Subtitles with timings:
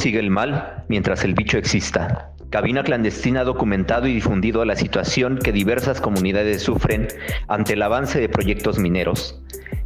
[0.00, 2.32] Sigue el mal mientras el bicho exista.
[2.48, 7.08] Cabina clandestina ha documentado y difundido la situación que diversas comunidades sufren
[7.48, 9.42] ante el avance de proyectos mineros.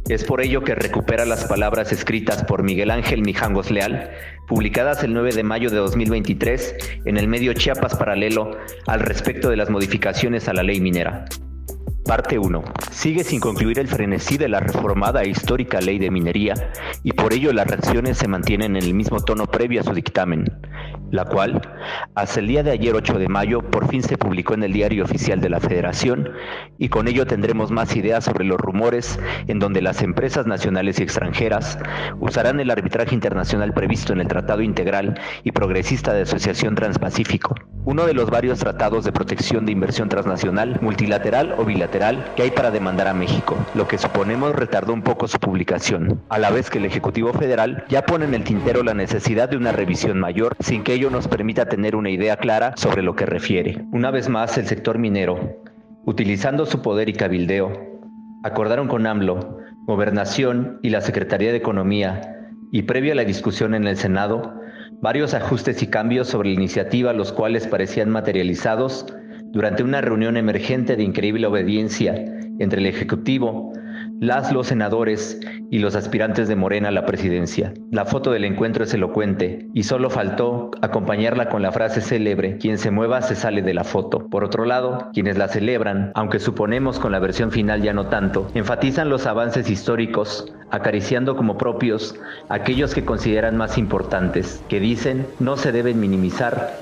[0.07, 4.09] Es por ello que recupera las palabras escritas por Miguel Ángel Mijangos Leal,
[4.47, 8.57] publicadas el 9 de mayo de 2023 en el medio Chiapas Paralelo
[8.87, 11.25] al respecto de las modificaciones a la ley minera.
[12.05, 12.63] Parte 1.
[12.91, 16.53] Sigue sin concluir el frenesí de la reformada e histórica ley de minería
[17.01, 20.45] y por ello las reacciones se mantienen en el mismo tono previo a su dictamen
[21.11, 21.61] la cual,
[22.15, 25.03] hasta el día de ayer 8 de mayo, por fin se publicó en el Diario
[25.03, 26.29] Oficial de la Federación
[26.77, 31.03] y con ello tendremos más ideas sobre los rumores en donde las empresas nacionales y
[31.03, 31.79] extranjeras
[32.19, 38.07] usarán el arbitraje internacional previsto en el Tratado Integral y Progresista de Asociación Transpacífico, uno
[38.07, 42.71] de los varios tratados de protección de inversión transnacional, multilateral o bilateral que hay para
[42.71, 46.79] demandar a México, lo que suponemos retardó un poco su publicación, a la vez que
[46.79, 50.83] el Ejecutivo Federal ya pone en el tintero la necesidad de una revisión mayor sin
[50.83, 53.85] que ello nos permita tener una idea clara sobre lo que refiere.
[53.91, 55.61] Una vez más, el sector minero,
[56.05, 57.71] utilizando su poder y cabildeo,
[58.43, 62.31] acordaron con AMLO, Gobernación y la Secretaría de Economía,
[62.71, 64.59] y previo a la discusión en el Senado,
[65.01, 69.05] varios ajustes y cambios sobre la iniciativa, los cuales parecían materializados
[69.45, 72.13] durante una reunión emergente de increíble obediencia
[72.59, 73.73] entre el Ejecutivo,
[74.19, 77.73] las, los senadores y los aspirantes de Morena a la presidencia.
[77.91, 82.77] La foto del encuentro es elocuente y solo faltó acompañarla con la frase célebre, quien
[82.77, 84.27] se mueva se sale de la foto.
[84.29, 88.47] Por otro lado, quienes la celebran, aunque suponemos con la versión final ya no tanto,
[88.53, 92.15] enfatizan los avances históricos, acariciando como propios
[92.49, 96.73] aquellos que consideran más importantes, que dicen no se deben minimizar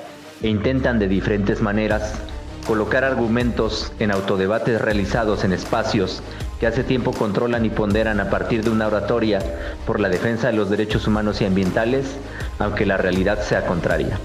[0.41, 2.21] e intentan de diferentes maneras
[2.67, 6.23] colocar argumentos en autodebates realizados en espacios
[6.63, 9.41] que hace tiempo controlan y ponderan a partir de una oratoria
[9.85, 12.15] por la defensa de los derechos humanos y ambientales,
[12.57, 14.17] aunque la realidad sea contraria.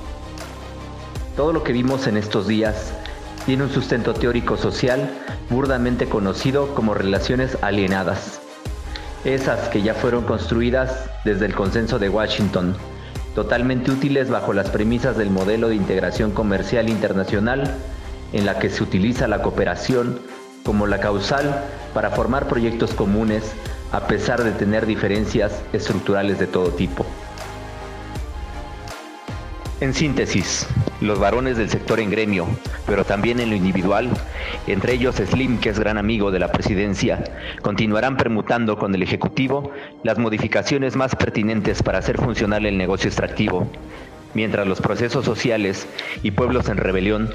[1.35, 2.92] Todo lo que vimos en estos días
[3.45, 5.11] tiene un sustento teórico social
[5.51, 8.39] burdamente conocido como relaciones alienadas,
[9.24, 12.77] esas que ya fueron construidas desde el consenso de Washington,
[13.35, 17.74] totalmente útiles bajo las premisas del modelo de integración comercial internacional
[18.33, 20.20] en la que se utiliza la cooperación
[20.68, 21.64] como la causal
[21.95, 23.55] para formar proyectos comunes
[23.90, 27.06] a pesar de tener diferencias estructurales de todo tipo.
[29.80, 30.67] En síntesis,
[31.01, 32.46] los varones del sector en gremio,
[32.86, 34.11] pero también en lo individual,
[34.67, 37.24] entre ellos Slim, que es gran amigo de la presidencia,
[37.62, 43.67] continuarán permutando con el Ejecutivo las modificaciones más pertinentes para hacer funcional el negocio extractivo,
[44.34, 45.86] mientras los procesos sociales
[46.22, 47.33] y pueblos en rebelión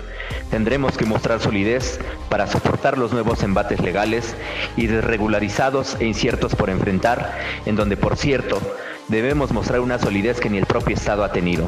[0.50, 2.00] tendremos que mostrar solidez
[2.30, 4.36] para soportar los nuevos embates legales
[4.78, 8.62] y desregularizados e inciertos por enfrentar, en donde, por cierto,
[9.08, 11.66] debemos mostrar una solidez que ni el propio Estado ha tenido.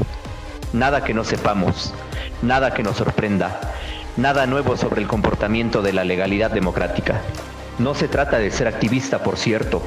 [0.74, 1.94] Nada que no sepamos,
[2.42, 3.60] nada que nos sorprenda,
[4.18, 7.22] nada nuevo sobre el comportamiento de la legalidad democrática.
[7.80, 9.82] No se trata de ser activista, por cierto,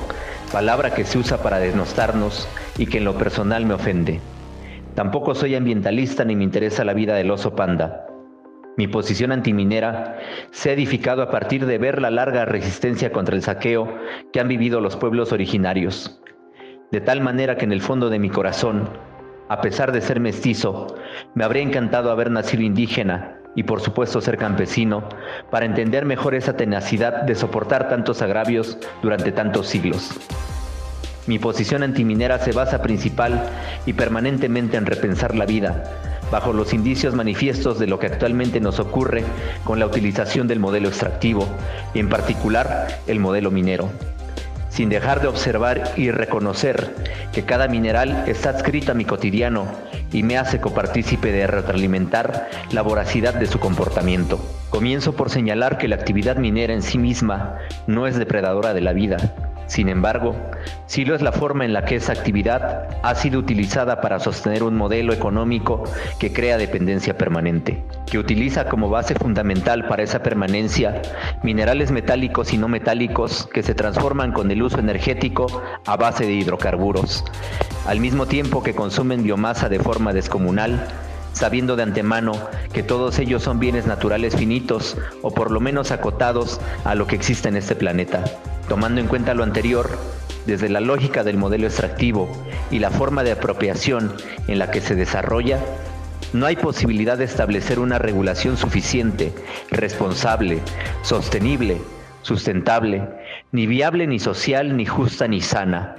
[0.53, 4.21] palabra que se usa para denostarnos y que en lo personal me ofende.
[4.99, 8.05] Tampoco soy ambientalista ni me interesa la vida del oso panda.
[8.77, 10.19] Mi posición antiminera
[10.51, 13.97] se ha edificado a partir de ver la larga resistencia contra el saqueo
[14.33, 16.21] que han vivido los pueblos originarios.
[16.91, 18.89] De tal manera que en el fondo de mi corazón,
[19.49, 20.89] a pesar de ser mestizo,
[21.33, 25.09] me habría encantado haber nacido indígena y por supuesto ser campesino
[25.49, 30.11] para entender mejor esa tenacidad de soportar tantos agravios durante tantos siglos.
[31.29, 33.51] Mi posición antiminera se basa principal
[33.85, 35.85] y permanentemente en repensar la vida,
[36.33, 39.25] bajo los indicios manifiestos de lo que actualmente nos ocurre
[39.63, 41.47] con la utilización del modelo extractivo
[41.93, 43.91] y en particular el modelo minero,
[44.71, 46.95] sin dejar de observar y reconocer
[47.35, 49.67] que cada mineral está adscrito a mi cotidiano
[50.11, 54.41] y me hace copartícipe de retroalimentar la voracidad de su comportamiento.
[54.71, 58.95] Comienzo por señalar que la actividad minera en sí misma no es depredadora de la
[58.95, 60.35] vida, sin embargo,
[60.87, 64.63] sí lo es la forma en la que esa actividad ha sido utilizada para sostener
[64.63, 65.85] un modelo económico
[66.19, 71.03] que crea dependencia permanente, que utiliza como base fundamental para esa permanencia
[71.43, 76.33] minerales metálicos y no metálicos que se transforman con el uso energético a base de
[76.33, 77.23] hidrocarburos,
[77.87, 80.89] al mismo tiempo que consumen biomasa de forma descomunal
[81.35, 82.33] sabiendo de antemano
[82.73, 87.17] que todos ellos son bienes naturales finitos o por lo menos acotados a lo que
[87.17, 88.25] existe en este planeta.
[88.69, 89.89] Tomando en cuenta lo anterior,
[90.47, 92.31] desde la lógica del modelo extractivo
[92.71, 94.13] y la forma de apropiación
[94.47, 95.59] en la que se desarrolla,
[96.33, 99.33] no hay posibilidad de establecer una regulación suficiente,
[99.71, 100.61] responsable,
[101.03, 101.79] sostenible,
[102.21, 103.09] sustentable,
[103.53, 105.97] ni viable, ni social, ni justa, ni sana.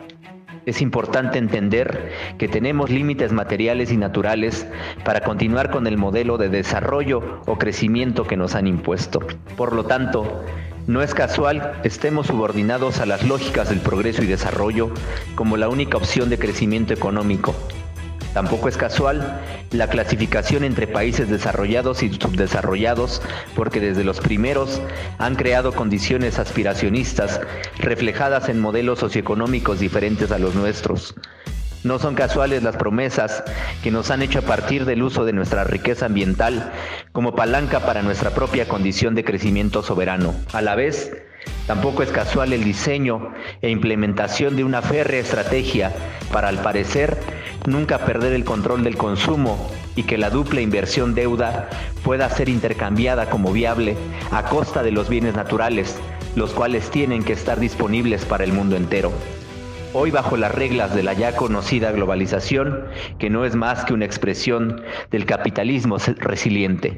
[0.66, 4.68] es importante entender que tenemos límites materiales y naturales
[5.04, 9.20] para continuar con el modelo de desarrollo o crecimiento que nos han impuesto.
[9.58, 10.44] Por lo tanto,
[10.88, 14.92] no es casual estemos subordinados a las lógicas del progreso y desarrollo
[15.36, 17.56] como la única opción de crecimiento económico.
[18.34, 19.42] Tampoco es casual
[19.72, 23.22] la clasificación entre países desarrollados y subdesarrollados,
[23.56, 24.82] porque desde los primeros
[25.18, 27.42] han creado condiciones aspiracionistas
[27.80, 31.16] reflejadas en modelos socioeconómicos diferentes a los nuestros.
[31.84, 33.42] No son casuales las promesas
[33.82, 36.74] que nos han hecho a partir del uso de nuestra riqueza ambiental
[37.14, 40.34] como palanca para nuestra propia condición de crecimiento soberano.
[40.52, 41.14] A la vez,
[41.68, 45.94] tampoco es casual el diseño e implementación de una férrea estrategia
[46.34, 47.18] para, al parecer,
[47.66, 51.70] nunca perder el control del consumo y que la dupla inversión deuda
[52.04, 53.96] pueda ser intercambiada como viable
[54.32, 55.98] a costa de los bienes naturales,
[56.36, 59.14] los cuales tienen que estar disponibles para el mundo entero
[59.94, 62.86] hoy bajo las reglas de la ya conocida globalización,
[63.18, 64.82] que no es más que una expresión
[65.12, 66.96] del capitalismo resiliente.